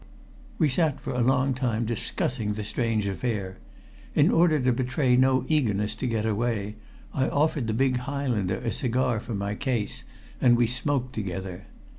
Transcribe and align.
We 0.57 0.67
sat 0.67 0.99
for 0.99 1.13
a 1.13 1.21
long 1.21 1.53
time 1.53 1.85
discussing 1.85 2.53
the 2.53 2.63
strange 2.63 3.05
affair. 3.05 3.59
In 4.15 4.31
order 4.31 4.59
to 4.59 4.73
betray 4.73 5.15
no 5.15 5.45
eagerness 5.47 5.93
to 5.97 6.07
get 6.07 6.25
away, 6.25 6.75
I 7.13 7.29
offered 7.29 7.67
the 7.67 7.73
big 7.73 7.97
Highlander 7.97 8.55
a 8.57 8.71
cigar 8.71 9.19
from 9.19 9.37
my 9.37 9.53
case, 9.53 10.03
and 10.41 10.57
we 10.57 10.65
smoked 10.65 11.13
together. 11.13 11.67